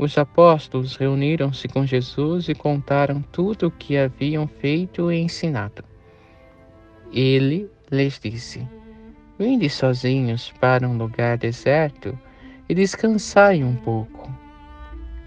[0.00, 5.84] os apóstolos reuniram-se com Jesus e contaram tudo o que haviam feito e ensinado.
[7.12, 8.66] Ele lhes disse:
[9.38, 12.18] Vinde sozinhos para um lugar deserto
[12.66, 14.32] e descansai um pouco.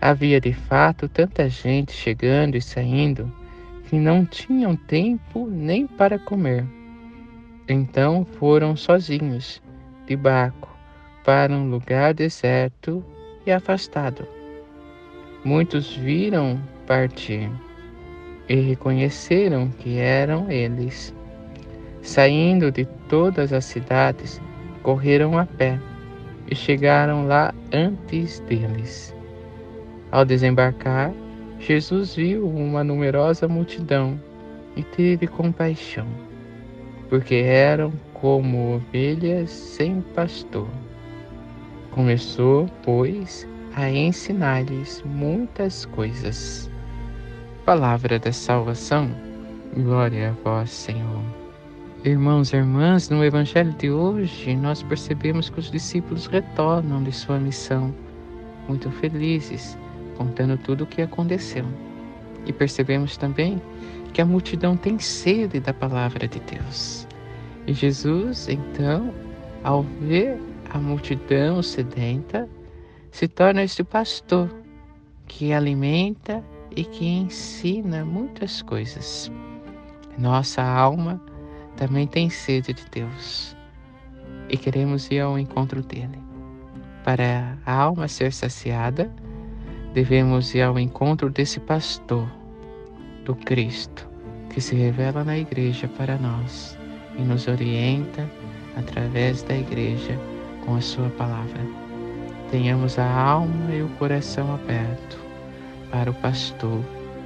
[0.01, 3.31] Havia de fato tanta gente chegando e saindo
[3.87, 6.65] que não tinham tempo nem para comer.
[7.69, 9.61] Então foram sozinhos,
[10.07, 10.67] de barco,
[11.23, 13.05] para um lugar deserto
[13.45, 14.27] e afastado.
[15.45, 16.57] Muitos viram
[16.87, 17.51] partir
[18.47, 21.13] e reconheceram que eram eles.
[22.01, 24.41] Saindo de todas as cidades,
[24.81, 25.77] correram a pé
[26.49, 29.13] e chegaram lá antes deles.
[30.11, 31.11] Ao desembarcar,
[31.59, 34.17] Jesus viu uma numerosa multidão
[34.77, 36.07] e teve compaixão,
[37.09, 40.67] porque eram como ovelhas sem pastor.
[41.91, 46.69] Começou, pois, a ensinar-lhes muitas coisas.
[47.65, 49.09] Palavra da salvação,
[49.75, 51.23] glória a vós, Senhor.
[52.03, 57.39] Irmãos e irmãs, no Evangelho de hoje, nós percebemos que os discípulos retornam de sua
[57.39, 57.93] missão,
[58.67, 59.77] muito felizes,
[60.17, 61.65] contando tudo o que aconteceu.
[62.45, 63.61] E percebemos também
[64.11, 67.07] que a multidão tem sede da palavra de Deus.
[67.65, 69.11] E Jesus, então,
[69.63, 70.37] ao ver
[70.69, 72.47] a multidão sedenta,
[73.13, 74.49] se torna este pastor
[75.27, 76.43] que alimenta
[76.75, 79.31] e que ensina muitas coisas.
[80.17, 81.21] Nossa alma
[81.77, 83.55] também tem sede de Deus
[84.49, 86.17] e queremos ir ao encontro dele.
[87.03, 89.13] Para a alma ser saciada,
[89.93, 92.27] devemos ir ao encontro desse pastor,
[93.25, 94.09] do Cristo,
[94.49, 96.75] que se revela na igreja para nós
[97.15, 98.27] e nos orienta
[98.75, 100.19] através da igreja
[100.65, 101.82] com a sua palavra
[102.53, 105.17] tenhamos a alma e o coração aberto
[105.89, 106.81] para o pastor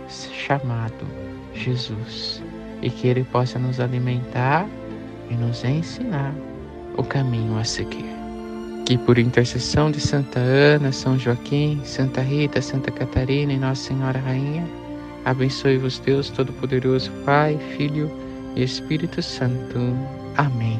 [0.07, 1.05] chamado
[1.53, 2.41] Jesus
[2.81, 4.65] e que ele possa nos alimentar
[5.29, 6.33] e nos ensinar
[6.95, 8.05] o caminho a seguir.
[8.85, 14.19] Que por intercessão de Santa Ana, São Joaquim, Santa Rita, Santa Catarina e Nossa Senhora
[14.19, 14.65] Rainha,
[15.25, 18.09] abençoe-vos Deus Todo-Poderoso, Pai, Filho
[18.55, 19.77] e Espírito Santo.
[20.37, 20.79] Amém.